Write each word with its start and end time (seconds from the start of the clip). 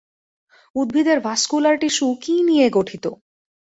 উদ্ভিদের 0.75 1.17
vascular 1.19 1.75
tissue 1.77 2.07
কি 2.21 2.33
নিয়ে 2.41 2.67
গঠিত? 2.69 3.05